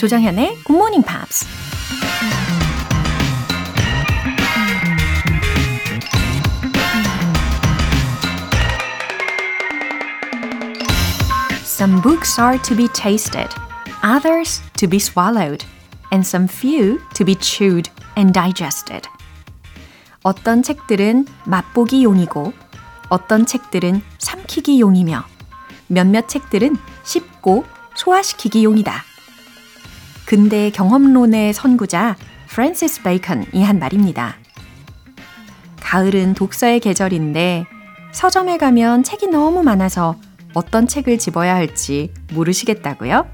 [0.00, 1.46] 조정현의 Good Morning Pops.
[11.66, 13.50] Some books are to be tasted,
[14.02, 15.66] others to be swallowed,
[16.10, 19.06] and some few to be chewed and digested.
[20.22, 22.54] 어떤 책들은 맛보기 용이고,
[23.10, 25.24] 어떤 책들은 삼키기 용이며,
[25.88, 29.09] 몇몇 책들은 씹고 소화시키기 용이다.
[30.30, 32.14] 근대 경험론의 선구자
[32.50, 34.36] 프랜시스 베이컨이 한 말입니다.
[35.80, 37.64] 가을은 독서의 계절인데
[38.12, 40.14] 서점에 가면 책이 너무 많아서
[40.54, 43.26] 어떤 책을 집어야 할지 모르시겠다고요?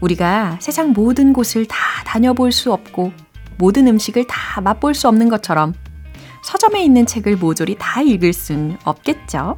[0.00, 3.12] 우리가 세상 모든 곳을 다 다녀볼 수 없고
[3.56, 5.72] 모든 음식을 다 맛볼 수 없는 것처럼
[6.42, 9.56] 서점에 있는 책을 모조리 다 읽을 순 없겠죠?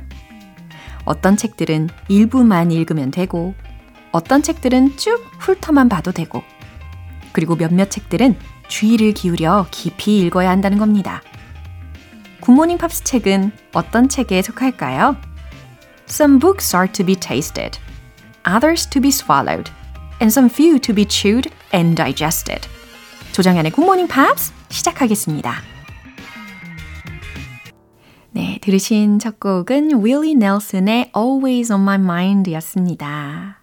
[1.06, 3.54] 어떤 책들은 일부만 읽으면 되고,
[4.12, 6.42] 어떤 책들은 쭉 훑어만 봐도 되고,
[7.32, 8.36] 그리고 몇몇 책들은
[8.68, 11.22] 주의를 기울여 깊이 읽어야 한다는 겁니다.
[12.40, 15.16] 굿모닝 팝스 책은 어떤 책에 속할까요?
[16.08, 17.78] Some books are to be tasted,
[18.46, 19.70] others to be swallowed,
[20.20, 22.68] and some few to be chewed and digested.
[23.32, 25.54] 조정현의 굿모닝 팝스 시작하겠습니다.
[28.30, 33.57] 네, 들으신 첫 곡은 윌리 넬슨의 Always on My Mind 였습니다.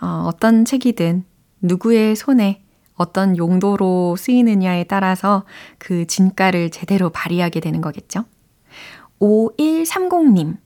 [0.00, 1.24] 어, 어떤 책이든
[1.62, 2.62] 누구의 손에
[2.94, 5.44] 어떤 용도로 쓰이느냐에 따라서
[5.78, 8.24] 그 진가를 제대로 발휘하게 되는 거겠죠.
[9.20, 10.56] 5130님,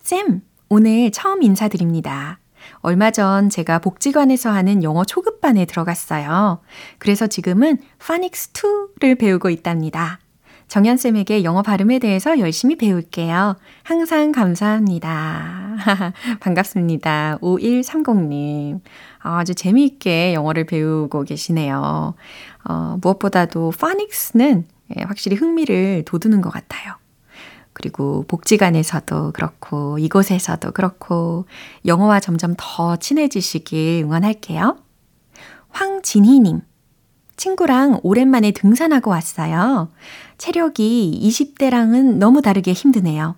[0.00, 2.38] 쌤, 오늘 처음 인사드립니다.
[2.80, 6.60] 얼마 전 제가 복지관에서 하는 영어 초급반에 들어갔어요.
[6.98, 10.20] 그래서 지금은 파닉스 2를 배우고 있답니다.
[10.70, 13.56] 정연쌤에게 영어 발음에 대해서 열심히 배울게요.
[13.82, 15.74] 항상 감사합니다.
[16.38, 17.38] 반갑습니다.
[17.42, 18.80] 5130님.
[19.18, 22.14] 아주 재미있게 영어를 배우고 계시네요.
[22.64, 24.68] 어, 무엇보다도 파닉스는
[25.06, 26.94] 확실히 흥미를 돋우는 것 같아요.
[27.72, 31.46] 그리고 복지관에서도 그렇고 이곳에서도 그렇고
[31.84, 34.78] 영어와 점점 더 친해지시길 응원할게요.
[35.70, 36.60] 황진희님.
[37.40, 39.88] 친구랑 오랜만에 등산하고 왔어요.
[40.36, 43.34] 체력이 20대랑은 너무 다르게 힘드네요.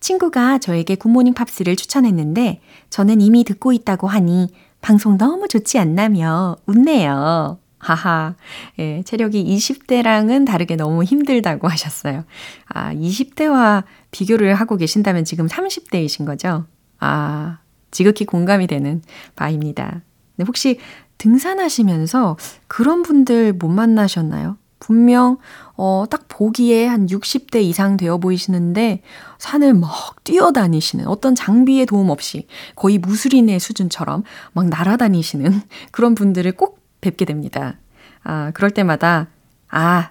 [0.00, 4.48] 친구가 저에게 굿모닝 팝스를 추천했는데 저는 이미 듣고 있다고 하니
[4.80, 7.58] 방송 너무 좋지 않나며 웃네요.
[7.78, 8.36] 하하.
[8.78, 12.24] 예, 체력이 20대랑은 다르게 너무 힘들다고 하셨어요.
[12.68, 16.64] 아, 20대와 비교를 하고 계신다면 지금 30대이신 거죠?
[17.00, 17.58] 아,
[17.90, 19.02] 지극히 공감이 되는
[19.34, 20.00] 바입니다.
[20.36, 20.78] 근데 혹시
[21.18, 22.36] 등산하시면서
[22.68, 24.56] 그런 분들 못 만나셨나요?
[24.78, 25.38] 분명,
[25.76, 29.02] 어, 딱 보기에 한 60대 이상 되어 보이시는데
[29.38, 34.22] 산을 막 뛰어다니시는 어떤 장비의 도움 없이 거의 무술인의 수준처럼
[34.52, 37.78] 막 날아다니시는 그런 분들을 꼭 뵙게 됩니다.
[38.22, 39.28] 아, 그럴 때마다,
[39.68, 40.10] 아,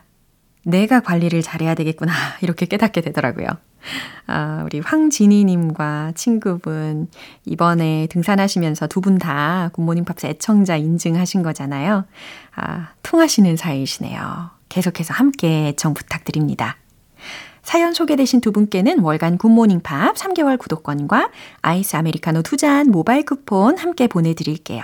[0.65, 2.11] 내가 관리를 잘해야 되겠구나.
[2.41, 3.47] 이렇게 깨닫게 되더라고요.
[4.25, 7.07] 아, 우리 황진희님과 친구분,
[7.45, 12.05] 이번에 등산하시면서 두 분 다 굿모닝 팝스 애청자 인증하신 거잖아요.
[12.55, 14.49] 아, 통하시는 사이시네요.
[14.69, 16.77] 계속해서 함께 애청 부탁드립니다.
[17.61, 21.29] 사연 소개되신 두 분께는 월간 굿모닝 팝 3개월 구독권과
[21.61, 24.83] 아이스 아메리카노 두 잔 모바일 쿠폰 함께 보내드릴게요.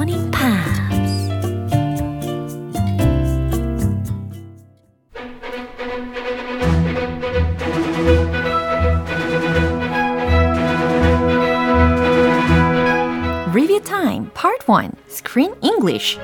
[14.71, 16.17] 1 Screen English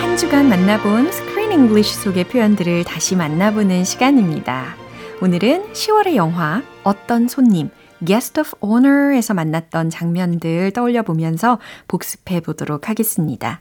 [0.00, 4.76] 한 주간 만나본 Screen English 속의 표현들을 다시 만나보는 시간입니다.
[5.20, 7.70] 오늘은 10월의 영화 어떤 손님
[8.04, 11.58] Guest of Honor에서 만났던 장면들 떠올려 보면서
[11.88, 13.60] 복습해 보도록 하겠습니다.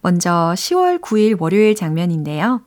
[0.00, 2.62] 먼저 10월 9일 월요일 장면인데요.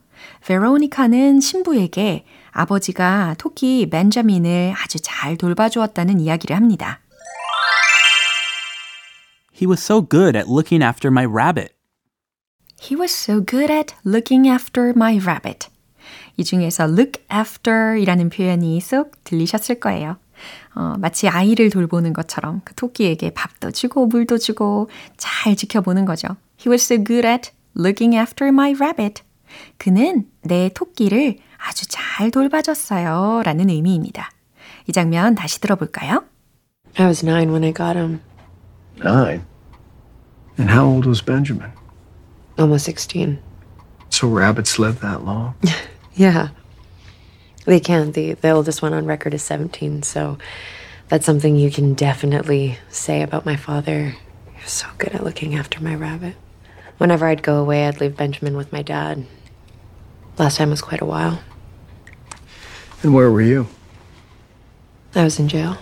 [0.46, 7.00] 베로니카는 신부에게 아버지가 토끼 벤자민을 아주 잘 돌봐주었다는 이야기를 합니다.
[9.60, 11.74] He was so good at looking after my rabbit.
[12.80, 15.70] He was so good at looking after my rabbit.
[16.38, 20.18] 이 중에서 look after 이라는 표현이 쏙 들리셨을 거예요.
[20.76, 26.28] 어, 마치 아이를 돌보는 것처럼 그 토끼에게 밥도 주고 물도 주고 잘 지켜보는 거죠.
[26.60, 29.24] He was so good at looking after my rabbit.
[29.78, 33.42] 그는 내 토끼를 아주 잘 돌봐줬어요.
[33.44, 34.30] 라는 의미입니다.
[34.88, 36.24] 이 장면 다시 들어볼까요?
[36.98, 38.22] I was nine when I got him.
[39.04, 39.44] Nine?
[40.58, 41.72] And how old was Benjamin?
[42.58, 43.40] Almost 16.
[44.10, 45.54] So rabbits live that long?
[46.16, 46.50] Yeah.
[47.67, 48.13] They can.
[48.13, 50.39] The, the oldest one on record is 17, so
[51.09, 54.17] that's something you can definitely say about my father.
[54.55, 56.35] He was so good at looking after my rabbit.
[56.99, 59.27] Whenever I'd go away, I'd leave Benjamin with my dad.
[60.39, 61.41] Last time was quite a while.
[63.03, 63.67] And where were you?
[65.15, 65.77] I was in jail.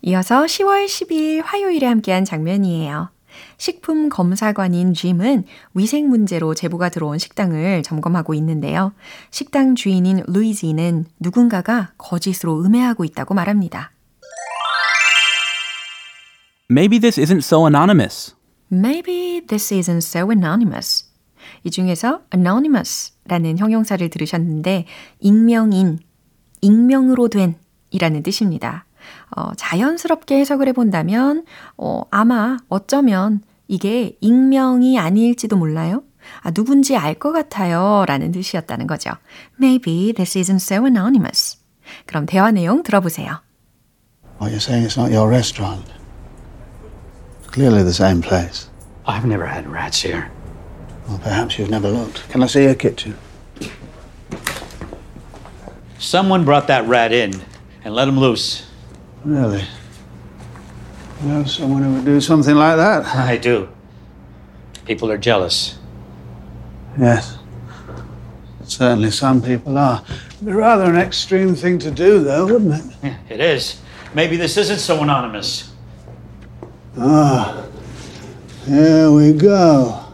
[0.00, 3.10] 이어서 10월 12일 화요일에 함께한 장면이에요.
[3.57, 8.93] 식품 검사관인 짐은 위생 문제로 제보가 들어온 식당을 점검하고 있는데요.
[9.31, 13.91] 식당 주인인 루이지는 누군가가 거짓으로 음해하고 있다고 말합니다.
[16.69, 18.35] Maybe this isn't so anonymous.
[18.71, 21.05] Maybe this isn't so anonymous.
[21.63, 24.85] 이 중에서 anonymous라는 형용사를 들으셨는데
[25.19, 25.99] 익명인,
[26.61, 27.55] 익명으로 된
[27.91, 28.85] 이라는 뜻입니다.
[29.35, 31.45] 어, 자연스럽게 해석을 해본다면
[31.77, 36.03] 어, 아마 어쩌면 이게 익명이 아닐지도 몰라요.
[36.41, 38.05] 아, 누군지 알 것 같아요.
[38.07, 39.11] 라는 뜻이었다는 거죠.
[39.59, 41.57] Maybe this isn't so anonymous.
[42.05, 43.41] 그럼 대화 내용 들어보세요.
[44.39, 45.85] What you're saying it's not your restaurant.
[47.51, 48.67] Clearly the same place.
[49.05, 50.31] I've never had rats here.
[51.07, 52.27] Well, perhaps you've never looked.
[52.29, 53.15] Can I see your kitchen?
[55.99, 57.31] Someone brought that rat in
[57.83, 58.63] and let him loose.
[59.24, 59.64] Really?
[61.22, 63.04] You know someone who would do something like that?
[63.06, 63.68] I do.
[64.86, 65.78] People are jealous.
[66.98, 67.38] Yes.
[68.64, 70.02] Certainly some people are.
[70.34, 72.96] It'd be rather an extreme thing to do, though, wouldn't it?
[73.02, 73.80] Yeah, it is.
[74.14, 75.72] Maybe this isn't so anonymous.
[76.96, 77.64] Ah.
[78.66, 80.04] Here we go.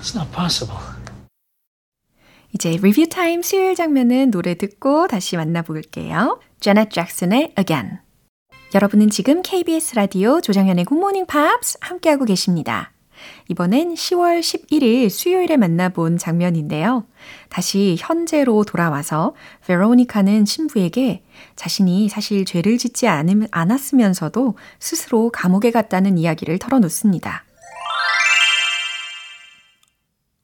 [0.00, 0.78] It's not possible.
[2.52, 6.38] 이제 리뷰 타임 수요일 장면은 노래 듣고 다시 만나볼게요.
[6.59, 7.99] 제넷 잭슨의 Again.
[8.75, 12.91] 여러분은 지금 KBS 라디오 조정현의 굿모닝 팝스 함께하고 계십니다.
[13.47, 17.05] 이번엔 10월 11일 수요일에 만나본 장면인데요.
[17.49, 19.35] 다시 현재로 돌아와서
[19.65, 21.23] 베로니카는 신부에게
[21.55, 27.45] 자신이 사실 죄를 짓지 않음, 않았으면서도 스스로 감옥에 갔다는 이야기를 털어놓습니다.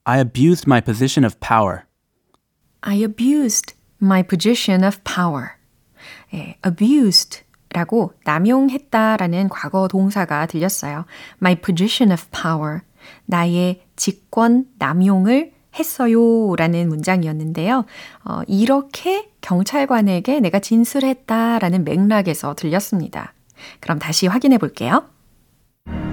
[0.05, 1.81] I abused my position of power.
[2.81, 5.55] I abused my position of power.
[6.35, 7.41] 예, abused
[7.71, 11.05] 라고 남용했다라는 과거 동사가 들렸어요.
[11.41, 12.81] My position of power.
[13.25, 16.55] 나의 직권 남용을 했어요.
[16.55, 17.85] 라는 문장이었는데요.
[18.23, 23.33] 어, 이렇게 경찰관에게 내가 진술했다 라는 맥락에서 들렸습니다.
[23.81, 25.03] 그럼 다시 확인해 볼게요.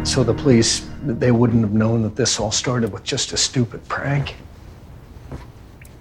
[0.04, 3.86] So the police, they wouldn't have known that this all started with just a stupid
[3.88, 4.34] prank?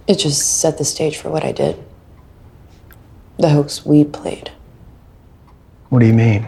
[0.07, 1.90] It just set the stage for what I did.
[3.41, 4.51] The hoax we played.
[5.89, 6.47] What do you mean?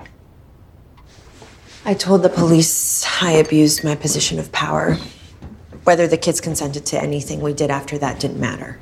[1.85, 4.97] I told the police I abused my position of power.
[5.85, 8.77] Whether the kids consented to anything we did after that didn't matter.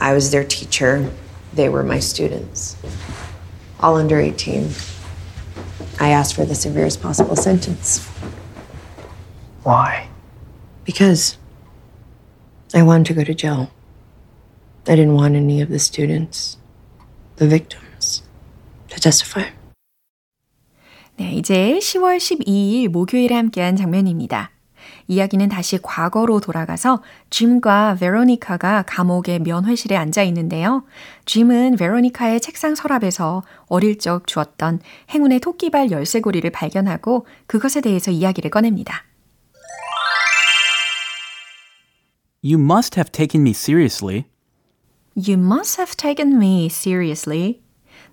[0.00, 1.08] I was their teacher,
[1.54, 2.76] they were my students.
[3.78, 4.68] All under 18.
[6.00, 8.04] I asked for the severest possible sentence
[9.62, 10.08] Why?
[10.84, 11.38] because
[12.74, 13.70] I wanted to go to jail.
[14.88, 16.56] I didn't want any of the students,
[17.40, 18.22] the victims,
[18.88, 19.50] to testify.
[21.16, 24.50] 네, 이제 10월 12일 목요일에 함께한 장면입니다.
[25.08, 30.84] 이야기는 다시 과거로 돌아가서 짐과 베로니카가 감옥의 면회실에 앉아 있는데요.
[31.24, 34.80] 짐은 베로니카의 책상 서랍에서 어릴 적 주었던
[35.10, 39.04] 행운의 토끼발 열쇠고리를 발견하고 그것에 대해서 이야기를 꺼냅니다.
[42.42, 44.24] You must have taken me seriously.
[45.16, 47.60] You must have taken me seriously.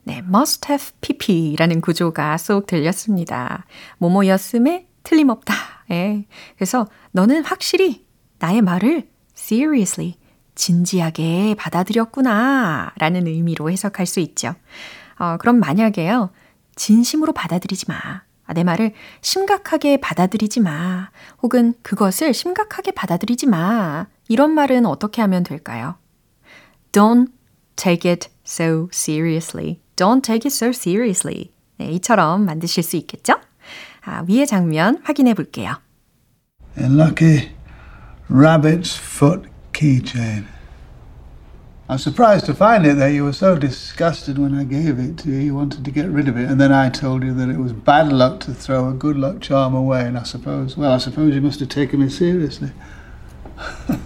[0.03, 3.65] 네, must have pp라는 구조가 쏙 들렸습니다.
[3.97, 5.53] 뭐뭐였음에 틀림없다.
[5.91, 6.25] 예.
[6.55, 8.05] 그래서 너는 확실히
[8.39, 10.15] 나의 말을 seriously,
[10.55, 14.55] 진지하게 받아들였구나 라는 의미로 해석할 수 있죠.
[15.19, 16.31] 어, 그럼 만약에요.
[16.75, 17.95] 진심으로 받아들이지 마.
[18.45, 21.09] 아, 내 말을 심각하게 받아들이지 마.
[21.41, 24.07] 혹은 그것을 심각하게 받아들이지 마.
[24.29, 25.95] 이런 말은 어떻게 하면 될까요?
[26.96, 27.30] Don't
[27.76, 29.80] take it so seriously.
[29.96, 31.52] Don't take it so seriously.
[31.78, 33.34] 네, 이처럼 만드실 수 있겠죠?
[34.04, 35.80] 아, 위의 장면 확인해 볼게요.
[36.78, 37.50] A lucky
[38.30, 40.46] rabbit's foot keychain.
[41.88, 45.28] I'm surprised to find it that you were so disgusted when I gave it to
[45.28, 45.36] you.
[45.36, 47.72] You wanted to get rid of it, and then I told you that it was
[47.72, 50.06] bad luck to throw a good luck charm away.
[50.06, 52.70] And I suppose, well, I suppose you must have taken me seriously.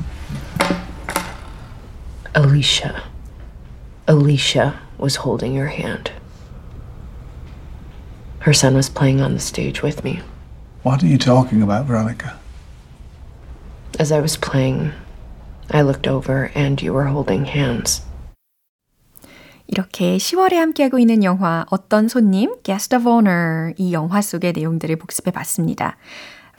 [2.34, 3.02] Alicia.
[4.06, 6.10] Alicia was holding your hand.
[8.40, 10.20] Her son was playing on the stage with me.
[10.82, 12.38] What are you talking about, Veronica?
[13.98, 14.92] As I was playing,
[15.70, 18.02] I looked over and you were holding hands.
[19.66, 25.32] 이렇게 10월에 함께하고 있는 영화 어떤 손님, Guest of Honor 이 영화 속의 내용들을 복습해
[25.32, 25.96] 봤습니다.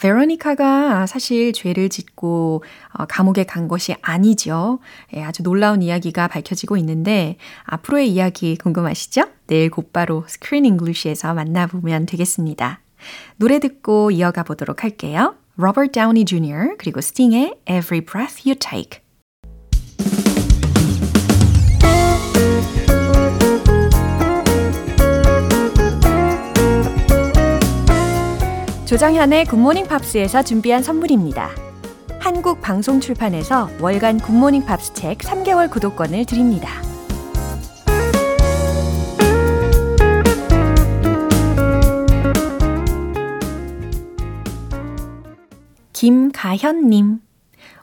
[0.02, 2.64] 베로니카가 사실 죄를 짓고
[3.08, 4.80] 감옥에 간 것이 아니죠.
[5.14, 9.28] 예, 아주 놀라운 이야기가 밝혀지고 있는데 앞으로의 이야기 궁금하시죠?
[9.46, 12.80] 내일 곧바로 Screen English에서 만나보면 되겠습니다.
[13.36, 15.36] 노래 듣고 이어가 보도록 할게요.
[15.56, 16.76] Robert Downey Jr.
[16.78, 19.02] 그리고 스팅의 Every Breath You Take.
[28.92, 31.48] 조정현의 굿모닝 팝스에서 준비한 선물입니다.
[32.20, 36.68] 한국 방송 출판에서 월간 굿모닝 팝스 책 3개월 구독권을 드립니다.
[45.94, 47.20] 김가현님.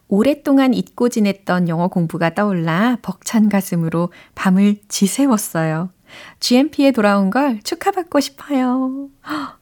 [0.10, 5.90] 오랫동안 잊고 지냈던 영어 공부가 떠올라 벅찬 가슴으로 밤을 지새웠어요.
[6.40, 9.10] GMP에 돌아온 걸 축하받고 싶어요.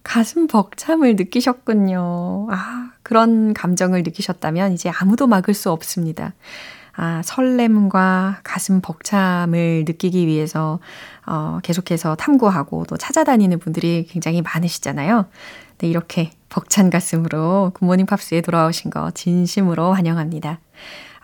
[0.03, 2.47] 가슴 벅참을 느끼셨군요.
[2.51, 6.33] 아, 그런 감정을 느끼셨다면 이제 아무도 막을 수 없습니다.
[6.95, 10.79] 아, 설렘과 가슴 벅참을 느끼기 위해서
[11.25, 15.25] 어, 계속해서 탐구하고 또 찾아다니는 분들이 굉장히 많으시잖아요.
[15.77, 20.59] 네, 이렇게 벅찬 가슴으로 굿모닝 팝스에 돌아오신 거 진심으로 환영합니다.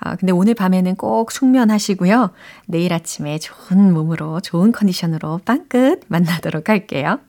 [0.03, 2.31] 아, 근데 오늘 밤에는 꼭 숙면하시고요.
[2.67, 7.19] 내일 아침에 좋은 몸으로, 좋은 컨디션으로 빵끝 만나도록 할게요.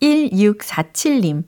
[0.00, 1.44] 1647님.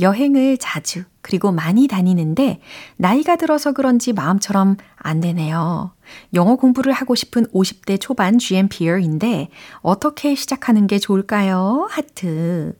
[0.00, 2.60] 여행을 자주, 그리고 많이 다니는데,
[2.96, 5.92] 나이가 들어서 그런지 마음처럼 안 되네요.
[6.32, 9.50] 영어 공부를 하고 싶은 50대 초반 GMPR인데,
[9.82, 11.86] 어떻게 시작하는 게 좋을까요?
[11.90, 12.74] 하트.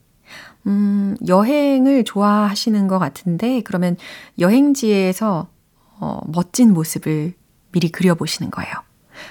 [0.67, 3.99] 음, 여행을 좋아하시는 것 같은데, 그러면
[4.39, 5.52] 여행지에서
[6.03, 7.33] 어, 멋진 모습을
[7.71, 8.73] 미리 그려보시는 거예요.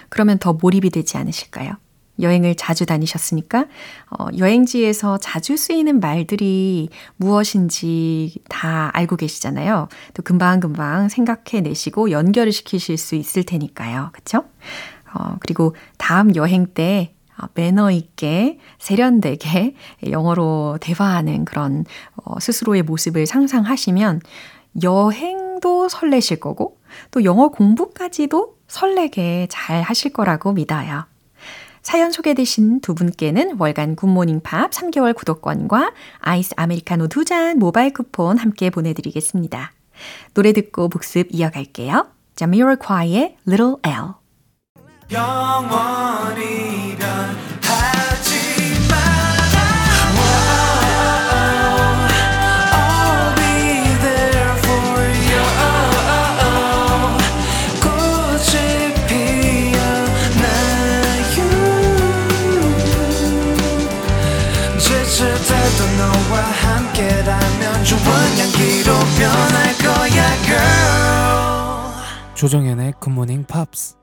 [0.08, 1.74] 그러면 더 몰입이 되지 않으실까요?
[2.22, 3.66] 여행을 자주 다니셨으니까
[4.10, 6.88] 어, 여행지에서 자주 쓰이는 말들이
[7.18, 9.90] 무엇인지 다 알고 계시잖아요.
[10.13, 14.12] 또 금방금방 생각해 내시고 연결을 시키실 수 있을 테니까요.
[14.13, 14.46] 그쵸?
[15.13, 19.75] 어, 그리고 다음 여행 때 어, 매너 있게 세련되게
[20.10, 21.84] 영어로 대화하는 그런
[22.16, 24.22] 어, 스스로의 모습을 상상하시면
[24.84, 26.77] 여행 도 설레실 거고
[27.12, 31.06] 또 영어 공부까지도 설레게 잘 하실 거라고 믿어요.
[31.82, 38.38] 사연 소개되신 두 분께는 월간 굿모닝 팝 3개월 구독권과 아이스 아메리카노 두 잔 모바일 쿠폰
[38.38, 39.72] 함께 보내드리겠습니다.
[40.34, 42.08] 노래 듣고 복습 이어갈게요.
[42.36, 44.13] 자미로콰이의 Little L
[72.40, 73.97] 조정현의 굿모닝 팝스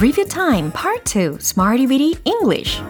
[0.00, 2.80] Review Time Part 2 Smarty Weedy English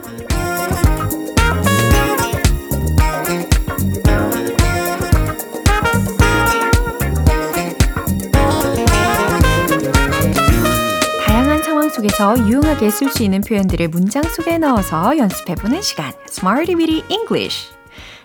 [12.05, 17.71] 속에서 유용하게 쓸 수 있는 표현들을 문장 속에 넣어서 연습해보는 시간 Smarty Weedy English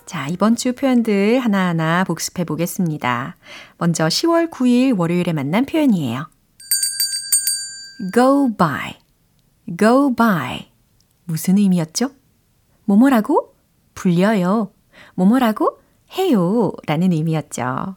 [0.05, 3.37] 자, 이번 주 표현들 하나하나 복습해 보겠습니다.
[3.79, 6.29] 먼저 10월 9일 월요일에 만난 표현이에요.
[8.13, 8.97] go by.
[9.79, 10.69] go by.
[11.25, 12.11] 무슨 의미였죠?
[12.85, 13.55] 뭐뭐라고?
[13.95, 14.73] 불려요.
[15.15, 15.79] 뭐뭐라고?
[16.19, 16.73] 해요.
[16.87, 17.95] 라는 의미였죠.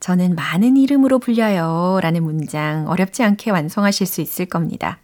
[0.00, 2.00] 저는 많은 이름으로 불려요.
[2.02, 4.98] 라는 문장 어렵지 않게 완성하실 수 있을 겁니다.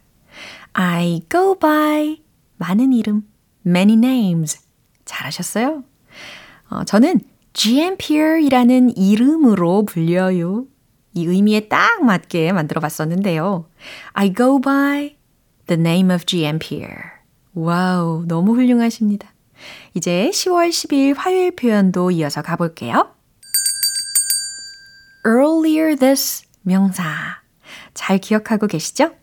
[0.79, 2.21] I go by
[2.57, 3.23] 많은 이름,
[3.65, 4.59] many names.
[5.05, 5.83] 잘하셨어요?
[6.69, 7.19] 어, 저는
[7.53, 10.65] GMPR이라는 이름으로 불려요.
[11.13, 13.67] 이 의미에 딱 맞게 만들어 봤었는데요.
[14.13, 15.15] I go by
[15.65, 16.93] the name of GMPR.
[17.55, 19.33] 와우, 너무 훌륭하십니다.
[19.95, 23.15] 이제 10월 10일 화요일 표현도 이어서 가볼게요.
[25.25, 27.41] earlier this 명사.
[27.95, 29.15] 잘 기억하고 계시죠?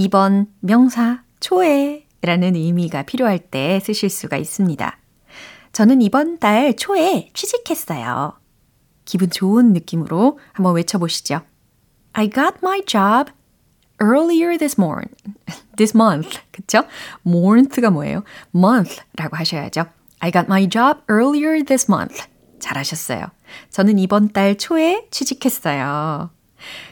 [0.00, 4.98] 2번 명사 초에 라는 의미가 필요할 때 쓰실 수가 있습니다.
[5.72, 8.32] 저는 이번 달 초에 취직했어요.
[9.04, 11.42] 기분 좋은 느낌으로 한번 외쳐보시죠.
[12.12, 13.32] I got my job
[14.02, 15.14] earlier this morning.
[15.76, 16.38] this month.
[16.50, 16.84] 그쵸?
[17.26, 18.24] month가 뭐예요?
[18.54, 19.84] month라고 하셔야죠.
[20.20, 22.24] I got my job earlier this month.
[22.58, 23.26] 잘하셨어요.
[23.70, 26.30] 저는 이번 달 초에 취직했어요.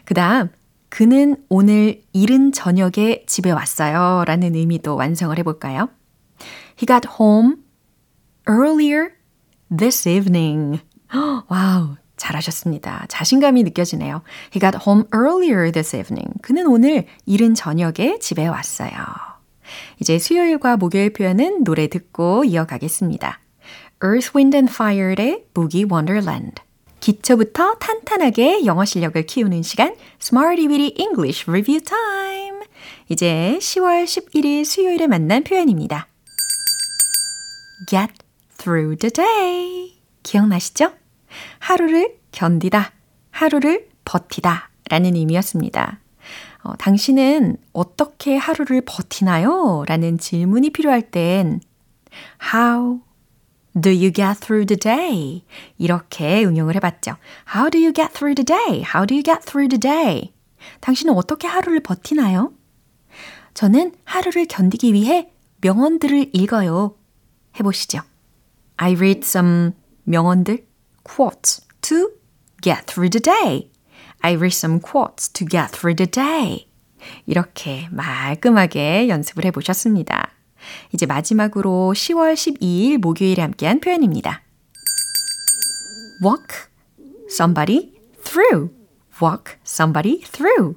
[0.04, 0.50] 그 다음,
[0.88, 4.24] 그는 오늘 이른 저녁에 집에 왔어요.
[4.26, 5.88] 라는 의미도 완성을 해볼까요?
[6.80, 7.56] He got home
[8.48, 9.10] earlier
[9.76, 10.80] this evening.
[11.48, 13.06] 와우, 잘하셨습니다.
[13.08, 14.22] 자신감이 느껴지네요.
[14.54, 16.32] He got home earlier this evening.
[16.42, 18.92] 그는 오늘 이른 저녁에 집에 왔어요.
[20.00, 23.40] 이제 수요일과 목요일 표현은 노래 듣고 이어가겠습니다.
[24.02, 26.62] Earth, Wind and Fire의 Boogie Wonderland.
[27.00, 32.66] 기초부터 탄탄하게 영어 실력을 키우는 시간 Smarty Weedy English Review Time.
[33.08, 36.08] 이제 10월 11일 수요일에 만난 표현입니다.
[37.88, 38.12] Get
[38.58, 39.98] through the day.
[40.22, 40.92] 기억나시죠?
[41.58, 42.92] 하루를 견디다,
[43.30, 46.00] 하루를 버티다 라는 의미였습니다.
[46.64, 49.84] 어, 당신은 어떻게 하루를 버티나요?
[49.86, 51.60] 라는 질문이 필요할 땐
[52.52, 53.00] How
[53.80, 55.44] do you get through the day?
[55.78, 57.16] 이렇게 응용을 해봤죠.
[57.54, 58.82] How do you get through the day?
[58.82, 60.32] How do you get through the day?
[60.80, 62.52] 당신은 어떻게 하루를 버티나요?
[63.54, 66.94] 저는 하루를 견디기 위해 명언들을 읽어요.
[67.58, 68.00] 해보시죠.
[68.76, 69.72] I read some
[70.04, 70.64] 명언들,
[71.02, 72.10] quotes to
[72.62, 73.70] get through the day.
[74.20, 76.68] I read some quotes to get through the day.
[77.26, 80.27] 이렇게 말끔하게 연습을 해 보셨습니다.
[80.92, 84.42] 이제 마지막으로 10월 12일 목요일에 함께한 표현입니다.
[86.24, 86.68] walk
[87.30, 87.92] somebody
[88.24, 88.70] through.
[89.22, 90.76] walk somebody through.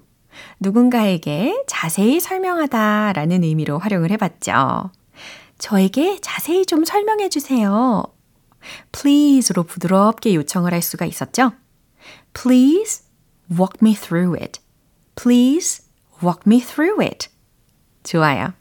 [0.60, 4.92] 누군가에게 자세히 설명하다 라는 의미로 활용을 해봤죠.
[5.58, 8.04] 저에게 자세히 좀 설명해 주세요.
[8.92, 11.54] please로 부드럽게 요청을 할 수가 있었죠.
[12.34, 13.04] Please
[13.52, 14.60] walk me through it.
[15.16, 15.84] Please
[16.24, 17.30] walk me through it.
[18.04, 18.54] 좋아요.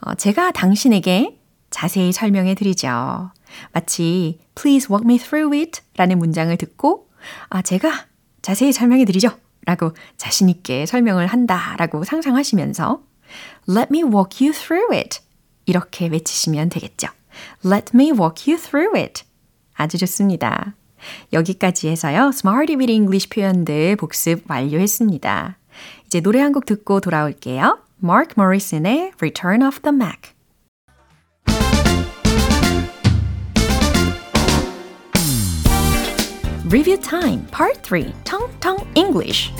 [0.00, 1.38] 어, 제가 당신에게
[1.70, 3.30] 자세히 설명해 드리죠.
[3.72, 7.08] 마치 please walk me through it 라는 문장을 듣고
[7.48, 8.06] 아, 제가
[8.42, 9.30] 자세히 설명해 드리죠.
[9.66, 13.02] 라고 자신있게 설명을 한다 라고 상상하시면서
[13.68, 15.20] let me walk you through it
[15.66, 17.08] 이렇게 외치시면 되겠죠.
[17.66, 19.24] let me walk you through it
[19.74, 20.74] 아주 좋습니다.
[21.32, 22.30] 여기까지 해서요.
[22.32, 25.58] Smarty with English 표현들 복습 완료했습니다.
[26.06, 27.78] 이제 노래 한 곡 듣고 돌아올게요.
[28.00, 30.34] Mark Morrison의 Return of the Mac.
[36.66, 39.52] Review Time Part 3 Tong Tong English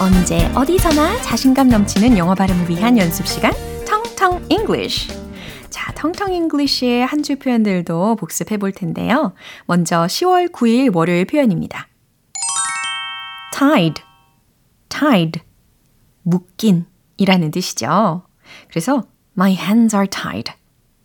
[0.00, 3.52] 언제 어디서나 자신감 넘치는 영어 발음을 위한 연습 시간
[3.86, 5.21] 텅텅 English.
[5.72, 9.32] 자, 텅텅 English의 한 줄 표현들도 복습해 볼 텐데요.
[9.66, 11.88] 먼저 10월 9일 월요일 표현입니다.
[13.52, 14.02] tied,
[14.88, 15.40] tied,
[16.22, 18.26] 묶인 이라는 뜻이죠.
[18.68, 19.04] 그래서
[19.36, 20.52] my hands are tied.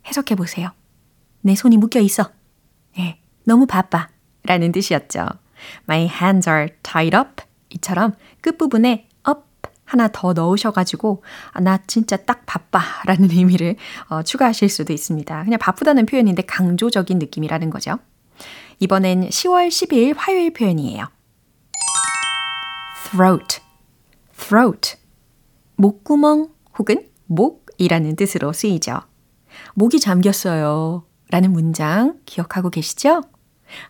[0.06, 0.72] 해석해 보세요.
[1.42, 2.30] 내 손이 묶여 있어.
[2.98, 4.10] 네, 너무 바빠.
[4.44, 5.28] 라는 뜻이었죠.
[5.88, 7.44] My hands are tied up.
[7.70, 9.08] 이처럼 끝부분에
[9.88, 11.24] 하나 더 넣으셔가지고
[11.54, 13.78] 아, 나 진짜 딱 바빠 라는 의미를
[14.10, 15.44] 어, 추가하실 수도 있습니다.
[15.46, 17.98] 그냥 바쁘다는 표현인데 강조적인 느낌이라는 거죠.
[18.80, 21.08] 이번엔 10월 10일 화요일 표현이에요.
[23.10, 23.62] throat,
[24.38, 24.98] throat.
[25.78, 29.00] 목구멍 혹은 목이라는 뜻으로 쓰이죠.
[29.74, 31.06] 목이 잠겼어요.
[31.30, 33.22] 라는 문장 기억하고 계시죠?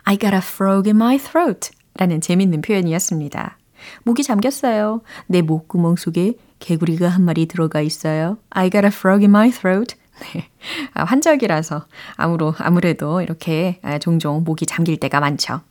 [0.03, 3.57] I got a frog in my throat 라는 재밌는 표현이었습니다.
[4.03, 5.01] 목이 잠겼어요.
[5.27, 8.37] 내 목구멍 속에 개구리가 한 마리 들어가 있어요.
[8.49, 9.95] I got a frog in my throat.
[10.33, 10.49] 네.
[10.93, 11.85] 아, 환절기라서
[12.15, 15.61] 아무로, 아무래도 이렇게 아, 종종 목이 잠길 때가 많죠.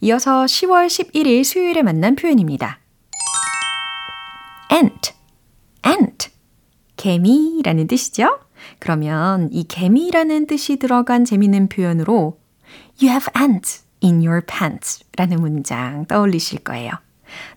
[0.00, 2.78] 이어서 10월 11일 수요일에 만난 표현입니다.
[4.70, 5.12] ant,
[5.86, 6.30] ant.
[6.96, 8.40] 개미라는 뜻이죠?
[8.80, 12.38] 그러면 이 개미라는 뜻이 들어간 재미있는 표현으로
[13.00, 16.92] You have ants in your pants 라는 문장 떠올리실 거예요.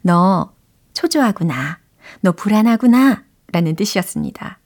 [0.02, 0.54] 너
[0.94, 1.80] 초조하구나.
[2.22, 3.24] 너 불안하구나.
[3.52, 4.60] 라는 뜻이었습니다.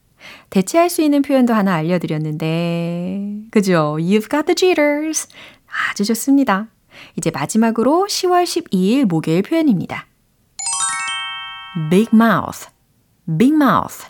[0.50, 3.96] 대체할 수 있는 표현도 하나 알려드렸는데, 그죠?
[3.98, 5.28] You've got the jitters.
[5.90, 6.68] 아주 좋습니다.
[7.16, 10.06] 이제 마지막으로 10월 12일 목요일 표현입니다.
[11.90, 12.68] big mouth,
[13.38, 14.06] big mouth.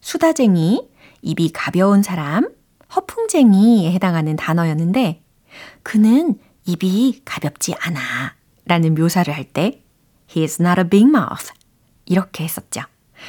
[0.00, 0.88] 수다쟁이,
[1.22, 2.48] 입이 가벼운 사람,
[2.94, 5.22] 허풍쟁이에 해당하는 단어였는데,
[5.82, 8.00] 그는 입이 가볍지 않아
[8.66, 9.82] 라는 묘사를 할 때,
[10.28, 11.52] He's not a big mouth.
[12.04, 12.82] 이렇게 했었죠.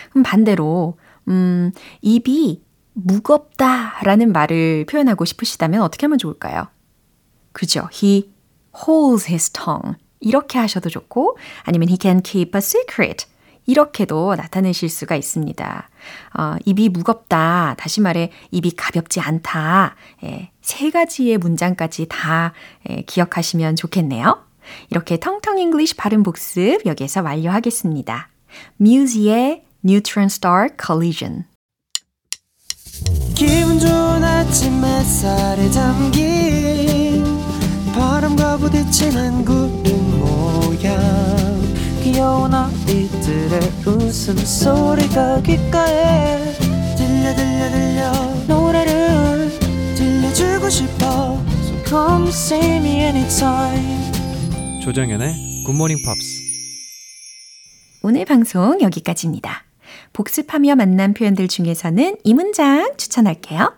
[0.09, 2.61] 그럼 반대로, 음, 입이
[2.93, 6.67] 무겁다 라는 말을 표현하고 싶으시다면 어떻게 하면 좋을까요?
[7.51, 7.89] 그죠?
[7.93, 8.31] He
[8.75, 9.95] holds his tongue.
[10.19, 13.25] 이렇게 하셔도 좋고, 아니면 he can keep a secret.
[13.67, 15.89] 이렇게도 나타내실 수가 있습니다.
[16.39, 17.75] 어, 입이 무겁다.
[17.77, 19.95] 다시 말해, 입이 가볍지 않다.
[20.23, 22.53] 예, 세 가지의 문장까지 다
[22.89, 24.46] 예, 기억하시면 좋겠네요.
[24.89, 28.29] 이렇게 텅텅 English 발음 복습 여기에서 완료하겠습니다.
[28.77, 31.45] 뮤즈의 Neutron Star Collision.
[33.35, 37.23] 기분 좋은 아침 햇살에 담긴
[37.93, 40.97] 바람과 부딪히는 구름 모양
[42.03, 46.53] 귀여운 아이들의 웃음소리가 귓가에
[46.97, 48.11] 들려 들려 들려
[48.47, 49.51] 노래를
[49.95, 53.96] 들려주고 싶어 So come see me anytime
[54.87, 56.41] 조정연의 굿모닝 팝스
[58.03, 59.65] 오늘 방송 여기까지입니다.
[60.13, 63.75] 복습하며 만난 표현들 중에서는 이 문장 추천할게요.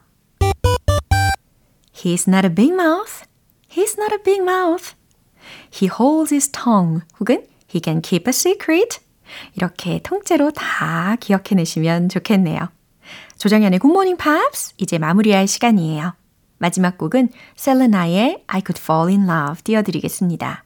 [1.95, 3.25] He's not a big mouth.
[3.71, 4.93] He's not a big mouth.
[5.73, 7.01] He holds his tongue.
[7.19, 8.99] 혹은 He can keep a secret.
[9.55, 12.69] 이렇게 통째로 다 기억해내시면 좋겠네요.
[13.39, 16.13] 조정연의 굿모닝 팝스 이제 마무리할 시간이에요.
[16.59, 20.65] 마지막 곡은 셀레나의 I Could Fall in Love 띄워드리겠습니다.